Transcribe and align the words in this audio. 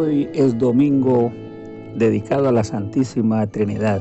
Hoy 0.00 0.28
es 0.32 0.56
domingo 0.56 1.32
dedicado 1.96 2.48
a 2.48 2.52
la 2.52 2.62
Santísima 2.62 3.44
Trinidad 3.48 4.00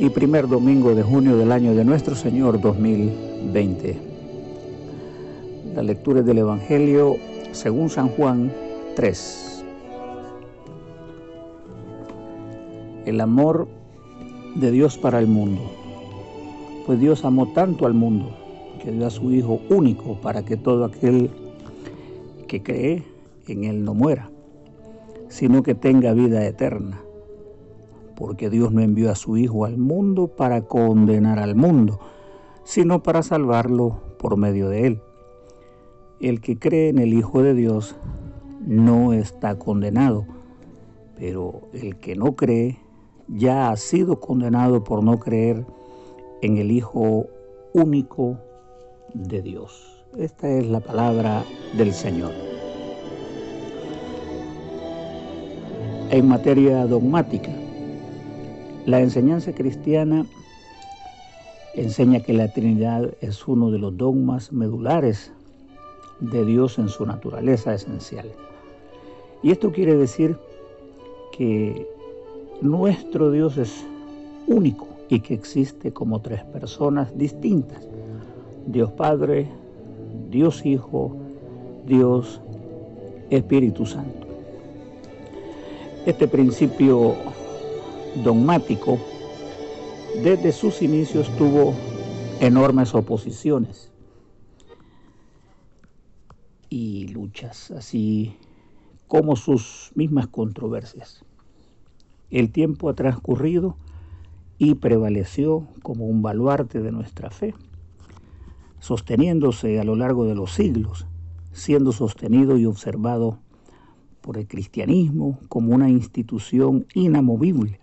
y 0.00 0.08
primer 0.08 0.48
domingo 0.48 0.94
de 0.94 1.02
junio 1.02 1.36
del 1.36 1.52
año 1.52 1.74
de 1.74 1.84
nuestro 1.84 2.14
Señor 2.14 2.58
2020. 2.62 3.94
La 5.74 5.82
lectura 5.82 6.22
del 6.22 6.38
Evangelio 6.38 7.16
según 7.52 7.90
San 7.90 8.08
Juan 8.08 8.50
3. 8.96 9.64
El 13.04 13.20
amor 13.20 13.68
de 14.54 14.70
Dios 14.70 14.96
para 14.96 15.18
el 15.18 15.26
mundo. 15.26 15.60
Pues 16.86 16.98
Dios 16.98 17.22
amó 17.26 17.52
tanto 17.52 17.84
al 17.84 17.92
mundo 17.92 18.34
que 18.82 18.92
dio 18.92 19.06
a 19.06 19.10
su 19.10 19.30
Hijo 19.30 19.60
único 19.68 20.14
para 20.22 20.42
que 20.42 20.56
todo 20.56 20.86
aquel 20.86 21.28
que 22.48 22.62
cree 22.62 23.02
en 23.46 23.64
Él 23.64 23.84
no 23.84 23.92
muera, 23.92 24.30
sino 25.34 25.64
que 25.64 25.74
tenga 25.74 26.12
vida 26.12 26.46
eterna. 26.46 27.02
Porque 28.14 28.50
Dios 28.50 28.70
no 28.70 28.82
envió 28.82 29.10
a 29.10 29.16
su 29.16 29.36
Hijo 29.36 29.64
al 29.64 29.78
mundo 29.78 30.28
para 30.28 30.62
condenar 30.62 31.40
al 31.40 31.56
mundo, 31.56 31.98
sino 32.62 33.02
para 33.02 33.24
salvarlo 33.24 34.00
por 34.20 34.36
medio 34.36 34.68
de 34.68 34.86
Él. 34.86 35.02
El 36.20 36.40
que 36.40 36.56
cree 36.56 36.88
en 36.88 36.98
el 36.98 37.12
Hijo 37.12 37.42
de 37.42 37.52
Dios 37.52 37.96
no 38.64 39.12
está 39.12 39.58
condenado, 39.58 40.24
pero 41.18 41.62
el 41.72 41.96
que 41.96 42.14
no 42.14 42.36
cree 42.36 42.78
ya 43.26 43.70
ha 43.70 43.76
sido 43.76 44.20
condenado 44.20 44.84
por 44.84 45.02
no 45.02 45.18
creer 45.18 45.66
en 46.42 46.58
el 46.58 46.70
Hijo 46.70 47.26
único 47.72 48.38
de 49.14 49.42
Dios. 49.42 50.06
Esta 50.16 50.48
es 50.48 50.64
la 50.68 50.78
palabra 50.78 51.42
del 51.76 51.92
Señor. 51.92 52.53
En 56.14 56.28
materia 56.28 56.86
dogmática, 56.86 57.50
la 58.86 59.00
enseñanza 59.00 59.52
cristiana 59.52 60.24
enseña 61.74 62.20
que 62.20 62.32
la 62.32 62.52
Trinidad 62.52 63.10
es 63.20 63.48
uno 63.48 63.72
de 63.72 63.80
los 63.80 63.96
dogmas 63.96 64.52
medulares 64.52 65.32
de 66.20 66.44
Dios 66.44 66.78
en 66.78 66.88
su 66.88 67.04
naturaleza 67.04 67.74
esencial. 67.74 68.30
Y 69.42 69.50
esto 69.50 69.72
quiere 69.72 69.96
decir 69.96 70.36
que 71.36 71.84
nuestro 72.60 73.32
Dios 73.32 73.58
es 73.58 73.84
único 74.46 74.86
y 75.08 75.18
que 75.18 75.34
existe 75.34 75.92
como 75.92 76.20
tres 76.20 76.44
personas 76.44 77.18
distintas. 77.18 77.88
Dios 78.68 78.92
Padre, 78.92 79.48
Dios 80.30 80.64
Hijo, 80.64 81.16
Dios 81.84 82.40
Espíritu 83.30 83.84
Santo. 83.84 84.23
Este 86.06 86.28
principio 86.28 87.14
dogmático 88.22 88.98
desde 90.22 90.52
sus 90.52 90.82
inicios 90.82 91.34
tuvo 91.38 91.74
enormes 92.40 92.94
oposiciones 92.94 93.90
y 96.68 97.08
luchas, 97.08 97.70
así 97.70 98.36
como 99.08 99.34
sus 99.34 99.92
mismas 99.94 100.26
controversias. 100.26 101.24
El 102.30 102.52
tiempo 102.52 102.90
ha 102.90 102.94
transcurrido 102.94 103.78
y 104.58 104.74
prevaleció 104.74 105.68
como 105.82 106.04
un 106.04 106.20
baluarte 106.20 106.82
de 106.82 106.92
nuestra 106.92 107.30
fe, 107.30 107.54
sosteniéndose 108.78 109.80
a 109.80 109.84
lo 109.84 109.96
largo 109.96 110.26
de 110.26 110.34
los 110.34 110.52
siglos, 110.52 111.06
siendo 111.52 111.92
sostenido 111.92 112.58
y 112.58 112.66
observado 112.66 113.38
por 114.24 114.38
el 114.38 114.48
cristianismo 114.48 115.38
como 115.50 115.74
una 115.74 115.90
institución 115.90 116.86
inamovible, 116.94 117.78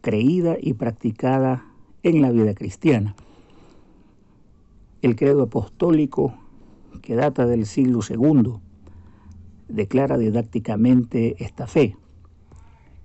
creída 0.00 0.56
y 0.58 0.72
practicada 0.72 1.66
en 2.02 2.22
la 2.22 2.30
vida 2.30 2.54
cristiana. 2.54 3.14
El 5.02 5.14
credo 5.14 5.42
apostólico, 5.42 6.32
que 7.02 7.16
data 7.16 7.44
del 7.44 7.66
siglo 7.66 8.00
II, 8.08 8.54
declara 9.68 10.16
didácticamente 10.16 11.36
esta 11.44 11.66
fe. 11.66 11.98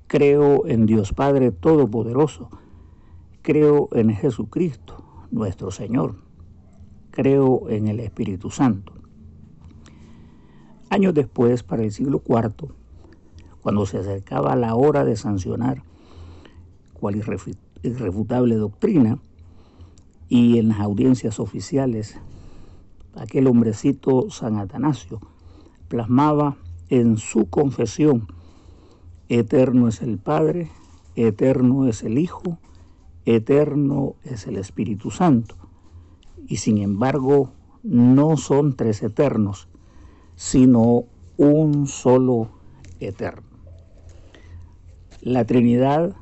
Creo 0.08 0.66
en 0.68 0.86
Dios 0.86 1.12
Padre 1.12 1.52
Todopoderoso, 1.52 2.50
creo 3.42 3.90
en 3.92 4.16
Jesucristo, 4.16 5.04
nuestro 5.32 5.70
Señor, 5.70 6.16
creo 7.12 7.70
en 7.70 7.90
el 7.90 8.00
Espíritu 8.00 8.50
Santo. 8.52 9.01
Años 10.92 11.14
después, 11.14 11.64
para 11.64 11.84
el 11.84 11.94
siglo 11.94 12.22
IV, 12.28 12.68
cuando 13.62 13.86
se 13.86 14.00
acercaba 14.00 14.58
la 14.58 14.76
hora 14.76 15.06
de 15.06 15.16
sancionar 15.16 15.84
cual 16.92 17.16
irrefutable 17.82 18.56
doctrina, 18.56 19.18
y 20.28 20.58
en 20.58 20.68
las 20.68 20.82
audiencias 20.82 21.40
oficiales, 21.40 22.18
aquel 23.16 23.48
hombrecito 23.48 24.30
San 24.32 24.60
Atanasio 24.60 25.22
plasmaba 25.88 26.58
en 26.90 27.16
su 27.16 27.50
confesión, 27.50 28.28
eterno 29.30 29.88
es 29.88 30.02
el 30.02 30.18
Padre, 30.18 30.72
eterno 31.16 31.88
es 31.88 32.04
el 32.04 32.18
Hijo, 32.18 32.58
eterno 33.24 34.16
es 34.26 34.46
el 34.46 34.58
Espíritu 34.58 35.10
Santo. 35.10 35.56
Y 36.50 36.58
sin 36.58 36.80
embargo, 36.80 37.52
no 37.82 38.36
son 38.36 38.76
tres 38.76 39.02
eternos, 39.04 39.70
sino 40.36 41.06
un 41.38 41.88
solo 41.88 42.50
eterno. 43.00 43.48
La 45.22 45.46
Trinidad 45.46 46.16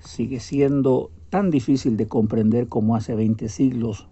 sigue 0.00 0.40
siendo 0.40 1.10
tan 1.30 1.50
difícil 1.50 1.96
de 1.96 2.06
comprender 2.06 2.68
como 2.68 2.96
hace 2.96 3.14
20 3.14 3.48
siglos, 3.48 4.08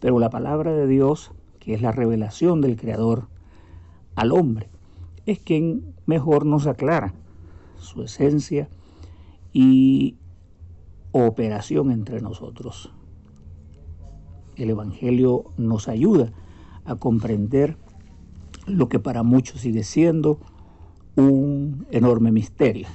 pero 0.00 0.18
la 0.18 0.30
palabra 0.30 0.72
de 0.72 0.86
Dios, 0.86 1.30
que 1.60 1.74
es 1.74 1.82
la 1.82 1.92
revelación 1.92 2.60
del 2.60 2.76
Creador 2.76 3.28
al 4.16 4.32
hombre, 4.32 4.68
es 5.26 5.38
quien 5.38 5.94
mejor 6.06 6.46
nos 6.46 6.66
aclara 6.66 7.14
su 7.78 8.02
esencia 8.02 8.68
y 9.52 10.16
operación 11.12 11.92
entre 11.92 12.20
nosotros. 12.20 12.92
El 14.56 14.70
Evangelio 14.70 15.44
nos 15.56 15.88
ayuda 15.88 16.32
a 16.84 16.96
comprender 16.96 17.76
lo 18.66 18.88
que 18.88 18.98
para 18.98 19.22
muchos 19.22 19.60
sigue 19.60 19.82
siendo 19.82 20.38
un 21.16 21.86
enorme 21.90 22.32
misterio. 22.32 22.88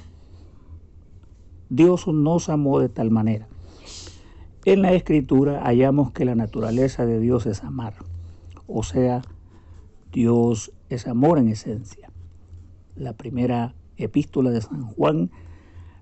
Dios 1.68 2.06
nos 2.08 2.48
amó 2.48 2.80
de 2.80 2.88
tal 2.88 3.10
manera. 3.10 3.48
En 4.64 4.82
la 4.82 4.92
escritura 4.92 5.62
hallamos 5.64 6.12
que 6.12 6.24
la 6.24 6.34
naturaleza 6.34 7.06
de 7.06 7.20
Dios 7.20 7.46
es 7.46 7.64
amar, 7.64 7.94
o 8.66 8.82
sea, 8.82 9.22
Dios 10.12 10.72
es 10.88 11.06
amor 11.06 11.38
en 11.38 11.48
esencia. 11.48 12.10
La 12.96 13.14
primera 13.14 13.74
epístola 13.96 14.50
de 14.50 14.60
San 14.60 14.82
Juan 14.82 15.30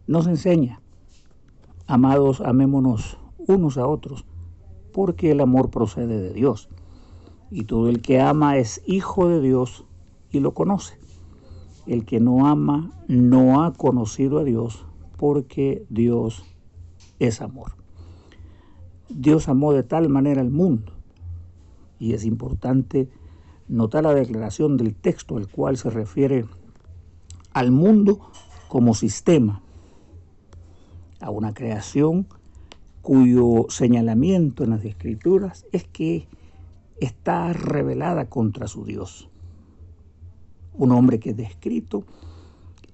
nos 0.07 0.27
enseña, 0.27 0.81
amados, 1.87 2.41
amémonos 2.41 3.19
unos 3.39 3.79
a 3.79 3.87
otros, 3.87 4.25
porque 4.93 5.31
el 5.31 5.41
amor 5.41 5.71
procede 5.71 6.21
de 6.21 6.33
Dios 6.33 6.69
y 7.51 7.65
todo 7.65 7.89
el 7.89 8.01
que 8.01 8.21
ama 8.21 8.57
es 8.57 8.83
hijo 8.87 9.29
de 9.29 9.41
Dios 9.41 9.85
y 10.31 10.41
lo 10.41 10.53
conoce. 10.53 10.99
El 11.87 12.05
que 12.05 12.21
no 12.21 12.47
ama 12.47 12.91
no 13.09 13.63
ha 13.63 13.73
conocido 13.73 14.39
a 14.39 14.45
Dios 14.45 14.85
porque 15.17 15.85
Dios 15.89 16.45
es 17.19 17.41
amor. 17.41 17.73
Dios 19.09 19.49
amó 19.49 19.73
de 19.73 19.83
tal 19.83 20.09
manera 20.09 20.43
al 20.43 20.51
mundo 20.51 20.93
y 21.99 22.13
es 22.13 22.25
importante 22.25 23.09
notar 23.69 24.05
la 24.05 24.15
declaración 24.15 24.77
del 24.77 24.95
texto 24.95 25.37
al 25.37 25.49
cual 25.49 25.77
se 25.77 25.91
refiere 25.91 26.45
al 27.53 27.71
mundo 27.71 28.21
como 28.69 28.95
sistema, 28.95 29.63
a 31.21 31.31
una 31.31 31.55
creación 31.55 32.27
cuyo 33.03 33.67
señalamiento 33.69 34.63
en 34.65 34.71
las 34.71 34.85
escrituras 34.85 35.67
es 35.73 35.85
que 35.85 36.29
está 37.01 37.53
revelada 37.53 38.29
contra 38.29 38.67
su 38.67 38.85
Dios. 38.85 39.29
Un 40.75 40.93
hombre 40.93 41.19
que 41.19 41.31
es 41.31 41.37
descrito 41.37 42.05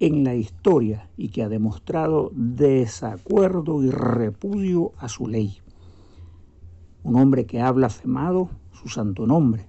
en 0.00 0.24
la 0.24 0.34
historia 0.34 1.08
y 1.16 1.28
que 1.28 1.42
ha 1.42 1.48
demostrado 1.48 2.30
desacuerdo 2.34 3.82
y 3.82 3.90
repudio 3.90 4.92
a 4.98 5.08
su 5.08 5.28
ley. 5.28 5.58
Un 7.02 7.16
hombre 7.16 7.46
que 7.46 7.60
ha 7.60 7.70
blasfemado 7.70 8.50
su 8.72 8.88
santo 8.88 9.26
nombre. 9.26 9.66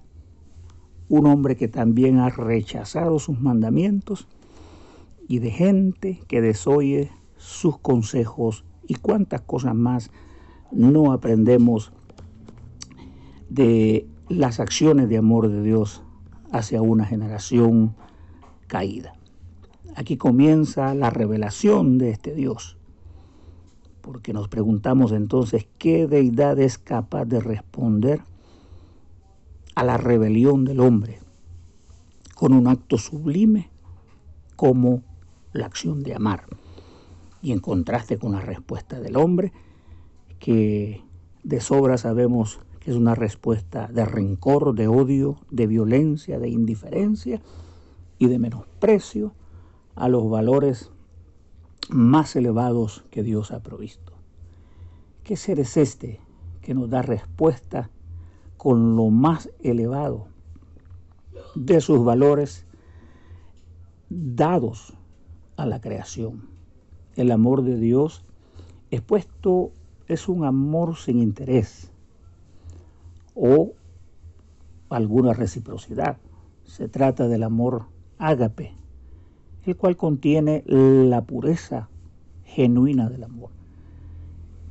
Un 1.08 1.26
hombre 1.26 1.56
que 1.56 1.68
también 1.68 2.18
ha 2.18 2.30
rechazado 2.30 3.18
sus 3.18 3.40
mandamientos 3.40 4.26
y 5.28 5.38
de 5.38 5.50
gente 5.50 6.20
que 6.26 6.40
desoye 6.40 7.10
sus 7.36 7.78
consejos 7.78 8.64
y 8.86 8.94
cuántas 8.94 9.42
cosas 9.42 9.74
más 9.74 10.10
no 10.72 11.12
aprendemos 11.12 11.92
de 13.48 14.08
las 14.28 14.60
acciones 14.60 15.08
de 15.08 15.18
amor 15.18 15.48
de 15.48 15.62
Dios 15.62 16.02
hacia 16.52 16.82
una 16.82 17.04
generación 17.04 17.94
caída. 18.66 19.14
Aquí 19.94 20.16
comienza 20.16 20.94
la 20.94 21.10
revelación 21.10 21.98
de 21.98 22.10
este 22.10 22.34
Dios, 22.34 22.76
porque 24.00 24.32
nos 24.32 24.48
preguntamos 24.48 25.12
entonces 25.12 25.66
qué 25.78 26.06
deidad 26.06 26.58
es 26.58 26.78
capaz 26.78 27.24
de 27.24 27.40
responder 27.40 28.20
a 29.74 29.84
la 29.84 29.96
rebelión 29.96 30.64
del 30.64 30.80
hombre 30.80 31.20
con 32.34 32.52
un 32.52 32.68
acto 32.68 32.98
sublime 32.98 33.70
como 34.56 35.02
la 35.52 35.66
acción 35.66 36.02
de 36.02 36.14
amar. 36.14 36.44
Y 37.40 37.52
en 37.52 37.60
contraste 37.60 38.18
con 38.18 38.32
la 38.32 38.40
respuesta 38.40 39.00
del 39.00 39.16
hombre, 39.16 39.52
que 40.38 41.02
de 41.44 41.60
sobra 41.60 41.96
sabemos 41.96 42.60
es 42.86 42.94
una 42.94 43.16
respuesta 43.16 43.88
de 43.88 44.04
rencor, 44.04 44.72
de 44.72 44.86
odio, 44.86 45.38
de 45.50 45.66
violencia, 45.66 46.38
de 46.38 46.48
indiferencia 46.48 47.42
y 48.16 48.28
de 48.28 48.38
menosprecio 48.38 49.32
a 49.96 50.08
los 50.08 50.30
valores 50.30 50.92
más 51.88 52.36
elevados 52.36 53.04
que 53.10 53.24
Dios 53.24 53.50
ha 53.50 53.60
provisto. 53.60 54.12
¿Qué 55.24 55.36
ser 55.36 55.58
es 55.58 55.76
este 55.76 56.20
que 56.62 56.74
nos 56.74 56.88
da 56.88 57.02
respuesta 57.02 57.90
con 58.56 58.94
lo 58.94 59.10
más 59.10 59.50
elevado 59.58 60.28
de 61.56 61.80
sus 61.80 62.04
valores 62.04 62.66
dados 64.08 64.94
a 65.56 65.66
la 65.66 65.80
creación? 65.80 66.48
El 67.16 67.32
amor 67.32 67.62
de 67.62 67.80
Dios 67.80 68.24
expuesto 68.92 69.72
es 70.06 70.28
un 70.28 70.44
amor 70.44 70.96
sin 70.96 71.18
interés 71.18 71.90
o 73.36 73.74
alguna 74.88 75.34
reciprocidad. 75.34 76.16
Se 76.64 76.88
trata 76.88 77.28
del 77.28 77.44
amor 77.44 77.84
ágape, 78.18 78.72
el 79.64 79.76
cual 79.76 79.96
contiene 79.96 80.64
la 80.66 81.22
pureza 81.22 81.88
genuina 82.44 83.08
del 83.08 83.24
amor, 83.24 83.50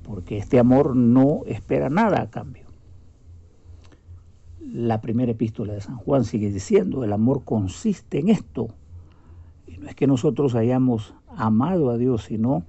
porque 0.04 0.38
este 0.38 0.60
amor 0.60 0.96
no 0.96 1.42
espera 1.46 1.90
nada 1.90 2.22
a 2.22 2.30
cambio. 2.30 2.66
La 4.60 5.00
primera 5.00 5.32
epístola 5.32 5.74
de 5.74 5.82
San 5.82 5.98
Juan 5.98 6.26
sigue 6.26 6.50
diciendo, 6.50 7.04
el 7.04 7.14
amor 7.14 7.44
consiste 7.44 8.20
en 8.20 8.30
esto, 8.30 8.70
y 9.68 9.78
no 9.78 9.88
es 9.88 9.96
que 9.96 10.08
nosotros 10.08 10.56
hayamos 10.56 11.14
amado 11.28 11.92
a 11.92 11.98
Dios, 11.98 12.24
sino 12.24 12.64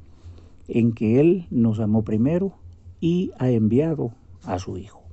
en 0.69 0.93
que 0.93 1.21
Él 1.21 1.47
nos 1.51 1.81
amó 1.81 2.03
primero 2.03 2.53
y 3.01 3.33
ha 3.39 3.49
enviado 3.49 4.13
a 4.45 4.59
su 4.59 4.77
Hijo. 4.77 5.06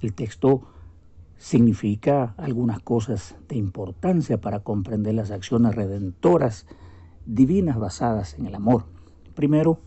El 0.00 0.12
texto 0.12 0.62
significa 1.38 2.34
algunas 2.36 2.80
cosas 2.80 3.36
de 3.48 3.56
importancia 3.56 4.40
para 4.40 4.60
comprender 4.60 5.14
las 5.14 5.30
acciones 5.30 5.74
redentoras 5.74 6.66
divinas 7.26 7.78
basadas 7.78 8.34
en 8.38 8.46
el 8.46 8.54
amor. 8.54 8.84
Primero, 9.34 9.78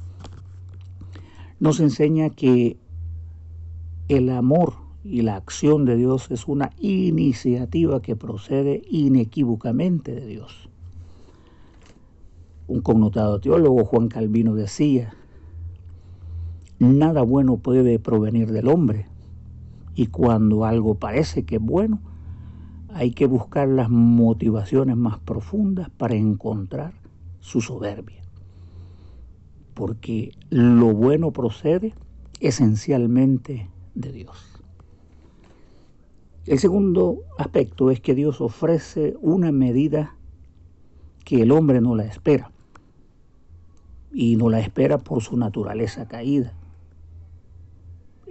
nos 1.59 1.79
enseña 1.79 2.29
que 2.29 2.77
el 4.07 4.29
amor 4.29 4.73
y 5.03 5.21
la 5.21 5.35
acción 5.35 5.85
de 5.85 5.95
Dios 5.95 6.29
es 6.31 6.47
una 6.47 6.71
iniciativa 6.79 8.01
que 8.01 8.15
procede 8.15 8.81
inequívocamente 8.89 10.13
de 10.13 10.25
Dios. 10.25 10.69
Un 12.67 12.81
connotado 12.81 13.39
teólogo, 13.39 13.83
Juan 13.85 14.07
Calvino, 14.07 14.55
decía, 14.55 15.13
nada 16.79 17.21
bueno 17.23 17.57
puede 17.57 17.99
provenir 17.99 18.51
del 18.51 18.67
hombre, 18.67 19.07
y 20.01 20.07
cuando 20.07 20.65
algo 20.65 20.95
parece 20.95 21.45
que 21.45 21.57
es 21.57 21.61
bueno, 21.61 21.99
hay 22.91 23.11
que 23.11 23.27
buscar 23.27 23.67
las 23.67 23.91
motivaciones 23.91 24.97
más 24.97 25.19
profundas 25.19 25.91
para 25.91 26.15
encontrar 26.15 26.95
su 27.39 27.61
soberbia. 27.61 28.23
Porque 29.75 30.31
lo 30.49 30.87
bueno 30.87 31.29
procede 31.29 31.93
esencialmente 32.39 33.69
de 33.93 34.11
Dios. 34.11 34.59
El 36.47 36.57
segundo 36.57 37.19
aspecto 37.37 37.91
es 37.91 38.01
que 38.01 38.15
Dios 38.15 38.41
ofrece 38.41 39.15
una 39.21 39.51
medida 39.51 40.15
que 41.25 41.43
el 41.43 41.51
hombre 41.51 41.79
no 41.79 41.93
la 41.93 42.05
espera. 42.05 42.49
Y 44.11 44.35
no 44.35 44.49
la 44.49 44.61
espera 44.61 44.97
por 44.97 45.21
su 45.21 45.37
naturaleza 45.37 46.07
caída 46.07 46.55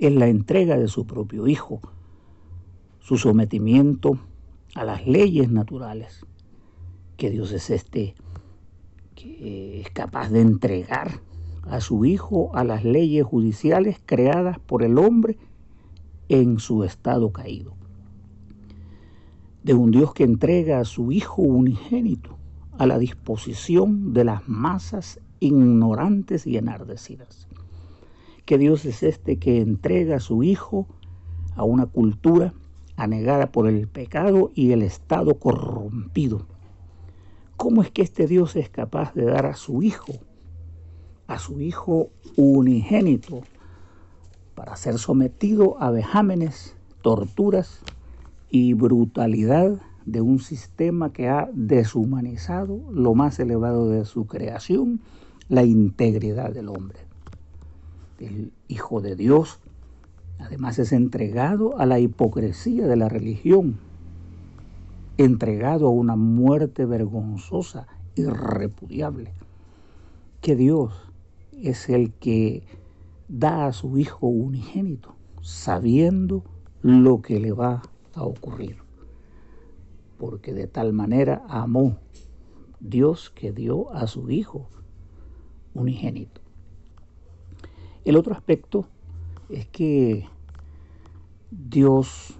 es 0.01 0.15
la 0.15 0.29
entrega 0.29 0.79
de 0.79 0.89
su 0.89 1.07
propio 1.07 1.47
Hijo, 1.47 1.81
su 3.01 3.19
sometimiento 3.19 4.19
a 4.75 4.85
las 4.85 5.07
leyes 5.07 5.51
naturales, 5.51 6.25
que 7.19 7.29
Dios 7.29 7.53
es 7.53 7.69
este 7.69 8.15
que 9.15 9.83
es 9.83 9.91
capaz 9.91 10.31
de 10.31 10.41
entregar 10.41 11.21
a 11.65 11.83
su 11.83 12.07
Hijo 12.07 12.51
a 12.57 12.65
las 12.65 12.83
leyes 12.83 13.27
judiciales 13.27 14.01
creadas 14.07 14.59
por 14.59 14.83
el 14.83 14.97
hombre 14.97 15.37
en 16.31 16.59
su 16.61 16.83
estado 16.83 17.31
caído. 17.31 17.75
De 19.63 19.75
un 19.75 19.91
Dios 19.91 20.15
que 20.15 20.25
entrega 20.25 20.81
a 20.81 20.87
su 20.87 21.13
Hijo 21.13 21.43
unigénito 21.43 22.39
a 22.79 22.87
la 22.87 22.99
disposición 22.99 24.15
de 24.15 24.25
las 24.25 24.49
masas 24.49 25.21
ignorantes 25.41 26.47
y 26.47 26.57
enardecidas 26.57 27.50
que 28.51 28.59
Dios 28.59 28.85
es 28.85 29.05
este 29.05 29.37
que 29.37 29.61
entrega 29.61 30.17
a 30.17 30.19
su 30.19 30.43
Hijo 30.43 30.89
a 31.55 31.63
una 31.63 31.87
cultura 31.87 32.53
anegada 32.97 33.53
por 33.53 33.69
el 33.69 33.87
pecado 33.87 34.51
y 34.57 34.73
el 34.73 34.83
estado 34.83 35.39
corrompido. 35.39 36.49
¿Cómo 37.57 37.81
es 37.81 37.93
que 37.93 38.03
este 38.03 38.27
Dios 38.27 38.57
es 38.57 38.69
capaz 38.69 39.15
de 39.15 39.27
dar 39.27 39.47
a 39.47 39.55
su 39.55 39.85
Hijo, 39.85 40.15
a 41.29 41.39
su 41.39 41.61
Hijo 41.61 42.11
unigénito, 42.35 43.43
para 44.57 44.75
ser 44.75 44.99
sometido 44.99 45.81
a 45.81 45.93
vejámenes, 45.93 46.75
torturas 47.03 47.83
y 48.51 48.73
brutalidad 48.75 49.81
de 50.07 50.23
un 50.23 50.41
sistema 50.41 51.13
que 51.13 51.29
ha 51.29 51.49
deshumanizado 51.53 52.81
lo 52.91 53.15
más 53.15 53.39
elevado 53.39 53.89
de 53.89 54.05
su 54.05 54.27
creación, 54.27 55.01
la 55.49 55.63
integridad 55.63 56.51
del 56.53 56.69
hombre? 56.69 57.10
El 58.21 58.53
Hijo 58.69 59.01
de 59.01 59.17
Dios, 59.17 59.59
además 60.39 60.79
es 60.79 60.93
entregado 60.93 61.79
a 61.79 61.87
la 61.87 61.99
hipocresía 61.99 62.87
de 62.87 62.97
la 62.97 63.09
religión, 63.09 63.79
entregado 65.17 65.89
a 65.89 65.91
una 65.91 66.17
muerte 66.17 66.85
vergonzosa 66.85 67.87
y 68.15 68.25
repudiable. 68.25 69.33
Que 70.41 70.57
Dios 70.57 70.93
es 71.53 71.89
el 71.89 72.13
que 72.13 72.63
da 73.29 73.67
a 73.67 73.73
su 73.73 73.99
Hijo 73.99 74.27
unigénito, 74.27 75.15
sabiendo 75.43 76.45
lo 76.83 77.23
que 77.23 77.41
le 77.41 77.53
va 77.53 77.83
a 78.15 78.25
ocurrir. 78.25 78.79
Porque 80.19 80.53
de 80.53 80.67
tal 80.67 80.93
manera 80.93 81.43
amó 81.49 81.97
Dios 82.81 83.31
que 83.31 83.53
dio 83.53 83.93
a 83.93 84.07
su 84.07 84.31
Hijo 84.31 84.69
unigénito. 85.75 86.40
El 88.05 88.17
otro 88.17 88.35
aspecto 88.35 88.87
es 89.49 89.67
que 89.67 90.27
Dios 91.51 92.35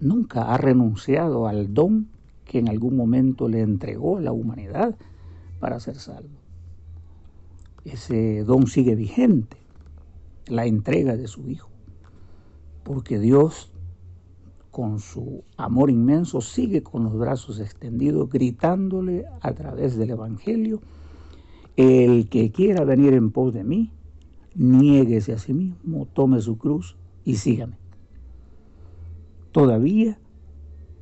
nunca 0.00 0.52
ha 0.52 0.58
renunciado 0.58 1.46
al 1.48 1.74
don 1.74 2.08
que 2.44 2.58
en 2.58 2.68
algún 2.68 2.96
momento 2.96 3.48
le 3.48 3.60
entregó 3.60 4.18
a 4.18 4.20
la 4.20 4.32
humanidad 4.32 4.96
para 5.60 5.80
ser 5.80 5.96
salvo. 5.96 6.38
Ese 7.84 8.44
don 8.44 8.66
sigue 8.66 8.94
vigente, 8.94 9.56
la 10.46 10.66
entrega 10.66 11.16
de 11.16 11.26
su 11.26 11.48
Hijo, 11.48 11.68
porque 12.84 13.18
Dios 13.18 13.70
con 14.70 15.00
su 15.00 15.42
amor 15.56 15.90
inmenso 15.90 16.40
sigue 16.40 16.82
con 16.82 17.04
los 17.04 17.18
brazos 17.18 17.58
extendidos, 17.58 18.30
gritándole 18.30 19.24
a 19.40 19.52
través 19.52 19.96
del 19.96 20.10
Evangelio, 20.10 20.80
el 21.76 22.28
que 22.28 22.52
quiera 22.52 22.84
venir 22.84 23.14
en 23.14 23.30
pos 23.30 23.52
de 23.52 23.64
mí, 23.64 23.90
niéguese 24.58 25.32
a 25.32 25.38
sí 25.38 25.54
mismo, 25.54 26.06
tome 26.12 26.40
su 26.40 26.58
cruz 26.58 26.96
y 27.24 27.36
sígame. 27.36 27.76
Todavía 29.52 30.18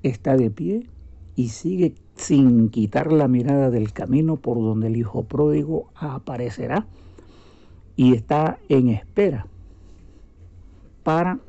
está 0.02 0.36
de 0.36 0.50
pie 0.50 0.86
y 1.34 1.48
sigue 1.48 1.94
sin 2.14 2.68
quitar 2.68 3.12
la 3.12 3.28
mirada 3.28 3.70
del 3.70 3.92
camino 3.92 4.36
por 4.36 4.58
donde 4.58 4.86
el 4.86 4.96
hijo 4.96 5.24
pródigo 5.24 5.90
aparecerá 5.94 6.86
y 7.96 8.14
está 8.14 8.58
en 8.68 8.88
espera 8.88 9.46
para 11.02 11.40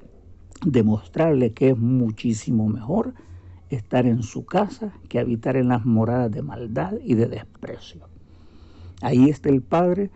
demostrarle 0.66 1.52
que 1.54 1.70
es 1.70 1.78
muchísimo 1.78 2.68
mejor 2.68 3.14
estar 3.70 4.06
en 4.06 4.24
su 4.24 4.46
casa 4.46 4.94
que 5.10 5.20
habitar 5.20 5.58
en 5.58 5.68
las 5.68 5.86
moradas 5.86 6.32
de 6.32 6.42
maldad 6.42 6.94
y 7.04 7.16
de 7.16 7.28
desprecio. 7.28 8.08
Ahí 9.02 9.30
está 9.30 9.50
el 9.50 9.62
Padre 9.62 10.10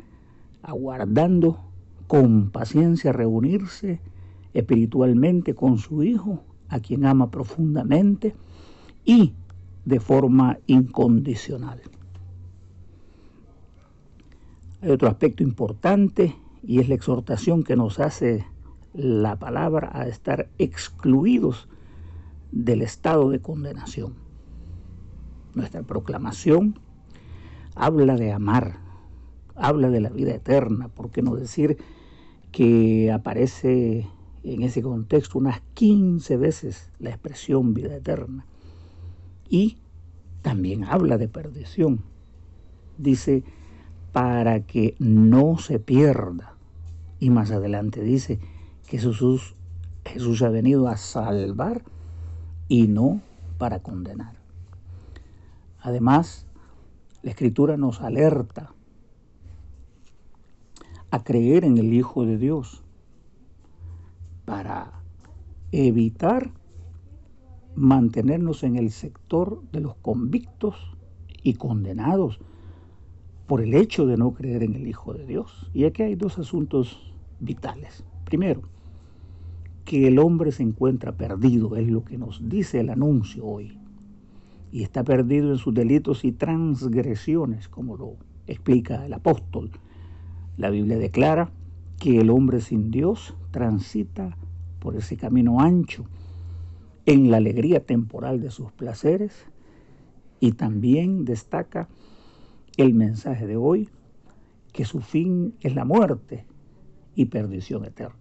aguardando 0.63 1.70
con 2.11 2.49
paciencia 2.49 3.13
reunirse 3.13 4.01
espiritualmente 4.53 5.55
con 5.55 5.77
su 5.77 6.03
Hijo, 6.03 6.43
a 6.67 6.81
quien 6.81 7.05
ama 7.05 7.31
profundamente, 7.31 8.35
y 9.05 9.33
de 9.85 10.01
forma 10.01 10.57
incondicional. 10.67 11.79
Hay 14.81 14.89
otro 14.89 15.07
aspecto 15.07 15.41
importante 15.41 16.35
y 16.61 16.81
es 16.81 16.89
la 16.89 16.95
exhortación 16.95 17.63
que 17.63 17.77
nos 17.77 17.97
hace 17.97 18.45
la 18.93 19.39
palabra 19.39 19.89
a 19.93 20.05
estar 20.05 20.49
excluidos 20.57 21.69
del 22.51 22.81
estado 22.81 23.29
de 23.29 23.39
condenación. 23.39 24.15
Nuestra 25.55 25.81
proclamación 25.83 26.77
habla 27.73 28.17
de 28.17 28.33
amar, 28.33 28.79
habla 29.55 29.89
de 29.89 30.01
la 30.01 30.09
vida 30.09 30.33
eterna, 30.33 30.89
¿por 30.89 31.09
qué 31.09 31.21
no 31.21 31.35
decir 31.35 31.77
que 32.51 33.11
aparece 33.11 34.07
en 34.43 34.63
ese 34.63 34.81
contexto 34.81 35.37
unas 35.39 35.61
15 35.73 36.37
veces 36.37 36.91
la 36.99 37.09
expresión 37.09 37.73
vida 37.73 37.95
eterna? 37.95 38.45
Y 39.49 39.77
también 40.41 40.83
habla 40.83 41.17
de 41.17 41.27
perdición. 41.27 42.03
Dice, 42.97 43.43
para 44.11 44.61
que 44.61 44.95
no 44.99 45.57
se 45.57 45.79
pierda. 45.79 46.55
Y 47.19 47.29
más 47.29 47.51
adelante 47.51 48.01
dice 48.01 48.39
que 48.87 48.97
Jesús, 48.97 49.55
Jesús 50.05 50.41
ha 50.41 50.49
venido 50.49 50.87
a 50.87 50.97
salvar 50.97 51.83
y 52.67 52.87
no 52.87 53.21
para 53.57 53.79
condenar. 53.79 54.33
Además, 55.81 56.45
la 57.23 57.31
Escritura 57.31 57.77
nos 57.77 58.01
alerta 58.01 58.73
a 61.11 61.23
creer 61.23 61.65
en 61.65 61.77
el 61.77 61.93
Hijo 61.93 62.25
de 62.25 62.37
Dios 62.37 62.81
para 64.45 65.03
evitar 65.71 66.51
mantenernos 67.75 68.63
en 68.63 68.77
el 68.77 68.91
sector 68.91 69.61
de 69.71 69.81
los 69.81 69.95
convictos 69.95 70.75
y 71.43 71.53
condenados 71.53 72.39
por 73.45 73.61
el 73.61 73.73
hecho 73.73 74.05
de 74.05 74.17
no 74.17 74.33
creer 74.33 74.63
en 74.63 74.73
el 74.73 74.87
Hijo 74.87 75.13
de 75.13 75.25
Dios. 75.25 75.69
Y 75.73 75.83
aquí 75.83 76.03
hay 76.03 76.15
dos 76.15 76.39
asuntos 76.39 77.13
vitales. 77.39 78.05
Primero, 78.23 78.61
que 79.83 80.07
el 80.07 80.19
hombre 80.19 80.53
se 80.53 80.63
encuentra 80.63 81.17
perdido, 81.17 81.75
es 81.75 81.87
lo 81.89 82.05
que 82.05 82.17
nos 82.17 82.47
dice 82.47 82.79
el 82.79 82.89
anuncio 82.89 83.45
hoy. 83.45 83.77
Y 84.71 84.83
está 84.83 85.03
perdido 85.03 85.51
en 85.51 85.57
sus 85.57 85.73
delitos 85.73 86.23
y 86.23 86.31
transgresiones, 86.31 87.67
como 87.67 87.97
lo 87.97 88.15
explica 88.47 89.05
el 89.05 89.13
apóstol. 89.13 89.71
La 90.61 90.69
Biblia 90.69 90.99
declara 90.99 91.49
que 91.97 92.19
el 92.19 92.29
hombre 92.29 92.61
sin 92.61 92.91
Dios 92.91 93.33
transita 93.49 94.37
por 94.77 94.95
ese 94.95 95.17
camino 95.17 95.59
ancho 95.59 96.05
en 97.07 97.31
la 97.31 97.37
alegría 97.37 97.83
temporal 97.83 98.41
de 98.41 98.51
sus 98.51 98.71
placeres 98.71 99.47
y 100.39 100.51
también 100.51 101.25
destaca 101.25 101.89
el 102.77 102.93
mensaje 102.93 103.47
de 103.47 103.57
hoy 103.57 103.89
que 104.71 104.85
su 104.85 105.01
fin 105.01 105.55
es 105.61 105.73
la 105.73 105.83
muerte 105.83 106.45
y 107.15 107.25
perdición 107.25 107.83
eterna. 107.83 108.19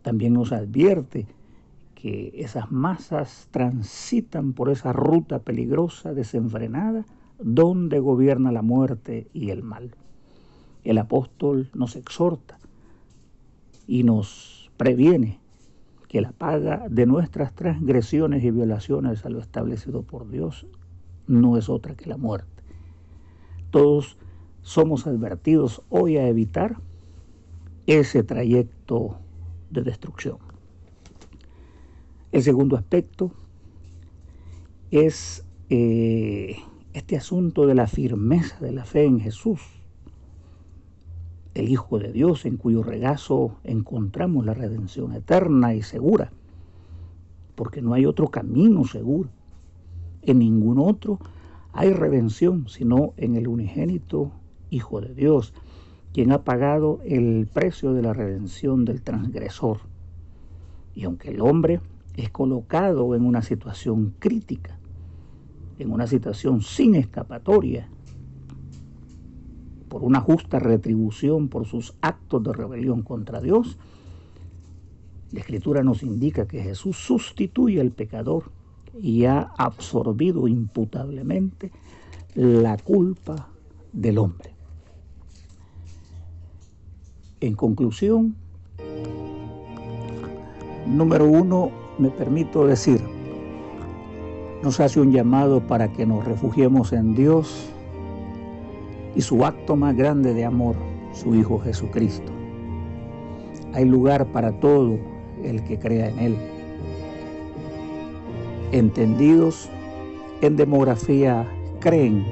También 0.00 0.32
nos 0.32 0.50
advierte 0.50 1.26
que 1.94 2.32
esas 2.36 2.72
masas 2.72 3.48
transitan 3.50 4.54
por 4.54 4.70
esa 4.70 4.94
ruta 4.94 5.40
peligrosa, 5.40 6.14
desenfrenada, 6.14 7.04
donde 7.38 8.00
gobierna 8.00 8.50
la 8.50 8.62
muerte 8.62 9.28
y 9.34 9.50
el 9.50 9.62
mal. 9.62 9.90
El 10.88 10.96
apóstol 10.96 11.68
nos 11.74 11.96
exhorta 11.96 12.58
y 13.86 14.04
nos 14.04 14.70
previene 14.78 15.38
que 16.08 16.22
la 16.22 16.32
paga 16.32 16.86
de 16.88 17.04
nuestras 17.04 17.54
transgresiones 17.54 18.42
y 18.42 18.50
violaciones 18.50 19.26
a 19.26 19.28
lo 19.28 19.38
establecido 19.38 20.02
por 20.02 20.30
Dios 20.30 20.66
no 21.26 21.58
es 21.58 21.68
otra 21.68 21.94
que 21.94 22.08
la 22.08 22.16
muerte. 22.16 22.62
Todos 23.70 24.16
somos 24.62 25.06
advertidos 25.06 25.82
hoy 25.90 26.16
a 26.16 26.26
evitar 26.26 26.78
ese 27.86 28.22
trayecto 28.22 29.18
de 29.68 29.82
destrucción. 29.82 30.38
El 32.32 32.42
segundo 32.42 32.78
aspecto 32.78 33.30
es 34.90 35.44
eh, 35.68 36.56
este 36.94 37.18
asunto 37.18 37.66
de 37.66 37.74
la 37.74 37.88
firmeza 37.88 38.58
de 38.60 38.72
la 38.72 38.86
fe 38.86 39.04
en 39.04 39.20
Jesús, 39.20 39.77
el 41.54 41.68
Hijo 41.68 41.98
de 41.98 42.12
Dios 42.12 42.44
en 42.44 42.56
cuyo 42.56 42.82
regazo 42.82 43.56
encontramos 43.64 44.44
la 44.44 44.54
redención 44.54 45.12
eterna 45.14 45.74
y 45.74 45.82
segura, 45.82 46.30
porque 47.54 47.82
no 47.82 47.94
hay 47.94 48.06
otro 48.06 48.28
camino 48.28 48.84
seguro. 48.84 49.30
En 50.22 50.38
ningún 50.38 50.78
otro 50.78 51.18
hay 51.72 51.92
redención, 51.92 52.68
sino 52.68 53.12
en 53.16 53.36
el 53.36 53.48
unigénito 53.48 54.32
Hijo 54.70 55.00
de 55.00 55.14
Dios, 55.14 55.54
quien 56.12 56.32
ha 56.32 56.44
pagado 56.44 57.00
el 57.04 57.48
precio 57.52 57.94
de 57.94 58.02
la 58.02 58.12
redención 58.12 58.84
del 58.84 59.02
transgresor. 59.02 59.78
Y 60.94 61.04
aunque 61.04 61.30
el 61.30 61.40
hombre 61.40 61.80
es 62.16 62.30
colocado 62.30 63.14
en 63.14 63.24
una 63.24 63.42
situación 63.42 64.14
crítica, 64.18 64.78
en 65.78 65.92
una 65.92 66.06
situación 66.06 66.60
sin 66.60 66.96
escapatoria, 66.96 67.88
por 69.88 70.04
una 70.04 70.20
justa 70.20 70.58
retribución 70.58 71.48
por 71.48 71.66
sus 71.66 71.94
actos 72.00 72.42
de 72.44 72.52
rebelión 72.52 73.02
contra 73.02 73.40
Dios, 73.40 73.78
la 75.32 75.40
Escritura 75.40 75.82
nos 75.82 76.02
indica 76.02 76.46
que 76.46 76.62
Jesús 76.62 76.96
sustituye 76.96 77.80
al 77.80 77.90
pecador 77.90 78.50
y 79.00 79.24
ha 79.26 79.40
absorbido 79.58 80.48
imputablemente 80.48 81.70
la 82.34 82.76
culpa 82.78 83.48
del 83.92 84.18
hombre. 84.18 84.50
En 87.40 87.54
conclusión, 87.54 88.34
número 90.86 91.26
uno, 91.26 91.70
me 91.98 92.10
permito 92.10 92.66
decir, 92.66 93.00
nos 94.62 94.80
hace 94.80 95.00
un 95.00 95.12
llamado 95.12 95.66
para 95.66 95.92
que 95.92 96.06
nos 96.06 96.24
refugiemos 96.24 96.92
en 96.92 97.14
Dios 97.14 97.70
y 99.14 99.20
su 99.20 99.44
acto 99.44 99.76
más 99.76 99.96
grande 99.96 100.34
de 100.34 100.44
amor, 100.44 100.76
su 101.12 101.34
Hijo 101.34 101.58
Jesucristo. 101.58 102.32
Hay 103.74 103.84
lugar 103.84 104.26
para 104.32 104.52
todo 104.60 104.98
el 105.42 105.62
que 105.64 105.78
crea 105.78 106.08
en 106.08 106.18
Él. 106.18 106.36
Entendidos 108.72 109.68
en 110.40 110.56
demografía, 110.56 111.46
creen 111.80 112.24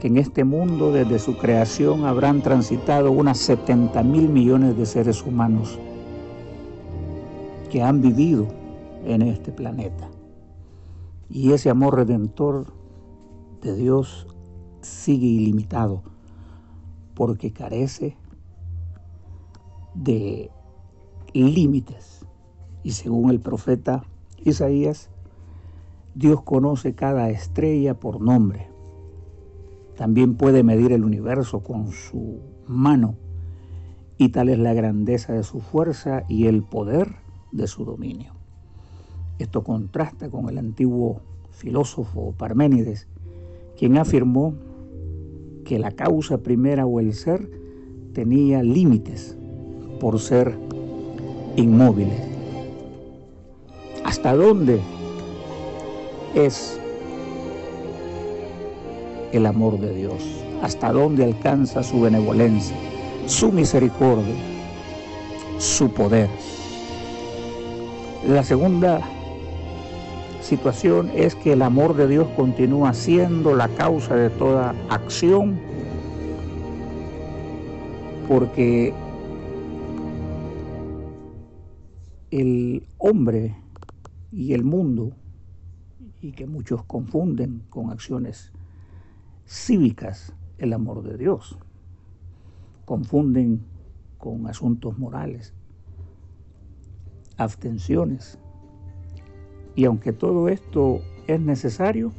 que 0.00 0.08
en 0.08 0.16
este 0.16 0.44
mundo 0.44 0.92
desde 0.92 1.18
su 1.18 1.36
creación 1.36 2.04
habrán 2.04 2.42
transitado 2.42 3.12
unas 3.12 3.38
70 3.38 4.02
mil 4.02 4.28
millones 4.28 4.76
de 4.76 4.86
seres 4.86 5.22
humanos 5.22 5.78
que 7.70 7.82
han 7.82 8.00
vivido 8.00 8.46
en 9.04 9.22
este 9.22 9.52
planeta. 9.52 10.08
Y 11.28 11.52
ese 11.52 11.70
amor 11.70 11.96
redentor 11.96 12.66
de 13.62 13.76
Dios 13.76 14.26
sigue 14.80 15.26
ilimitado 15.26 16.02
porque 17.14 17.52
carece 17.52 18.16
de 19.94 20.50
límites. 21.32 22.26
Y 22.82 22.92
según 22.92 23.30
el 23.30 23.40
profeta 23.40 24.04
Isaías, 24.38 25.10
Dios 26.14 26.42
conoce 26.42 26.94
cada 26.94 27.30
estrella 27.30 27.98
por 27.98 28.20
nombre. 28.20 28.68
También 29.96 30.34
puede 30.36 30.62
medir 30.62 30.92
el 30.92 31.04
universo 31.04 31.62
con 31.62 31.92
su 31.92 32.40
mano 32.66 33.16
y 34.16 34.30
tal 34.30 34.48
es 34.48 34.58
la 34.58 34.74
grandeza 34.74 35.32
de 35.32 35.42
su 35.42 35.60
fuerza 35.60 36.24
y 36.28 36.46
el 36.46 36.62
poder 36.62 37.16
de 37.52 37.66
su 37.66 37.84
dominio. 37.84 38.34
Esto 39.38 39.64
contrasta 39.64 40.30
con 40.30 40.48
el 40.48 40.58
antiguo 40.58 41.22
filósofo 41.50 42.34
Parménides, 42.36 43.08
quien 43.80 43.96
afirmó 43.96 44.52
que 45.64 45.78
la 45.78 45.90
causa 45.90 46.36
primera 46.36 46.84
o 46.84 47.00
el 47.00 47.14
ser 47.14 47.50
tenía 48.12 48.62
límites 48.62 49.38
por 49.98 50.20
ser 50.20 50.54
inmóviles. 51.56 52.20
¿Hasta 54.04 54.34
dónde 54.34 54.80
es 56.34 56.78
el 59.32 59.46
amor 59.46 59.80
de 59.80 59.94
Dios? 59.94 60.44
¿Hasta 60.60 60.92
dónde 60.92 61.24
alcanza 61.24 61.82
su 61.82 62.02
benevolencia, 62.02 62.76
su 63.24 63.50
misericordia, 63.50 64.34
su 65.56 65.90
poder? 65.90 66.28
La 68.28 68.42
segunda 68.42 69.00
situación 70.50 71.12
es 71.14 71.36
que 71.36 71.52
el 71.52 71.62
amor 71.62 71.94
de 71.94 72.08
Dios 72.08 72.26
continúa 72.34 72.92
siendo 72.92 73.54
la 73.54 73.68
causa 73.68 74.16
de 74.16 74.30
toda 74.30 74.74
acción, 74.88 75.60
porque 78.26 78.92
el 82.32 82.84
hombre 82.98 83.54
y 84.32 84.52
el 84.52 84.64
mundo, 84.64 85.12
y 86.20 86.32
que 86.32 86.48
muchos 86.48 86.82
confunden 86.82 87.62
con 87.70 87.90
acciones 87.90 88.50
cívicas 89.46 90.34
el 90.58 90.72
amor 90.72 91.04
de 91.04 91.16
Dios. 91.16 91.56
confunden 92.86 93.62
con 94.18 94.48
asuntos 94.48 94.98
morales, 94.98 95.54
abstenciones. 97.36 98.40
Y 99.80 99.86
aunque 99.86 100.12
todo 100.12 100.50
esto 100.50 101.00
es 101.26 101.40
necesario, 101.40 102.12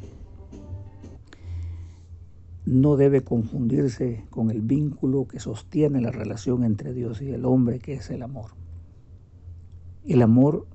no 2.66 2.96
debe 2.96 3.22
confundirse 3.22 4.24
con 4.30 4.50
el 4.50 4.62
vínculo 4.62 5.28
que 5.28 5.38
sostiene 5.38 6.00
la 6.00 6.10
relación 6.10 6.64
entre 6.64 6.92
Dios 6.92 7.22
y 7.22 7.30
el 7.30 7.44
hombre, 7.44 7.78
que 7.78 7.92
es 7.94 8.10
el 8.10 8.24
amor. 8.24 8.50
El 10.04 10.22
amor 10.22 10.66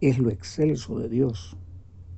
es 0.00 0.18
lo 0.18 0.30
excelso 0.30 0.98
de 0.98 1.10
Dios 1.10 1.58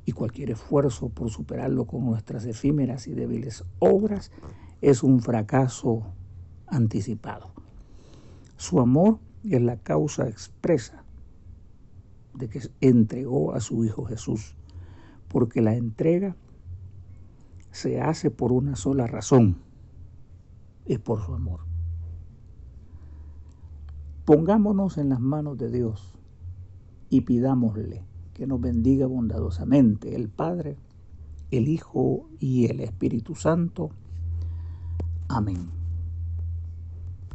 y 0.05 0.13
cualquier 0.13 0.53
esfuerzo 0.53 1.09
por 1.09 1.31
superarlo 1.31 1.87
con 1.87 2.07
nuestras 2.07 2.47
efímeras 2.47 3.09
y 3.09 3.15
débiles 3.15 3.65
obras 3.81 4.31
es 4.81 5.03
un 5.03 5.21
fracaso 5.21 6.05
anticipado. 6.69 7.51
Su 8.57 8.79
amor 8.79 9.19
es 9.43 9.61
la 9.61 9.79
causa 9.79 10.29
expresa 10.29 11.04
de 12.35 12.49
que 12.49 12.61
entregó 12.81 13.55
a 13.55 13.61
su 13.61 13.85
Hijo 13.85 14.05
Jesús, 14.05 14.55
porque 15.29 15.61
la 15.61 15.75
entrega 15.75 16.37
se 17.71 18.01
hace 18.01 18.31
por 18.31 18.53
una 18.53 18.77
sola 18.77 19.07
razón, 19.07 19.57
es 20.87 20.99
por 20.99 21.25
su 21.25 21.35
amor. 21.35 21.61
Pongámonos 24.25 24.97
en 24.99 25.11
las 25.11 25.21
manos 25.21 25.59
de 25.59 25.71
Dios 25.71 26.13
y 27.11 27.23
pidámosle 27.23 28.05
que 28.33 28.47
nos 28.47 28.61
bendiga 28.61 29.07
bondadosamente 29.07 30.17
el 30.17 30.29
Padre, 30.29 30.77
el 31.51 31.69
Hijo 31.69 32.29
y 32.39 32.67
el 32.67 32.81
Espíritu 32.81 33.35
Santo. 33.35 33.91
Amén. 35.29 35.84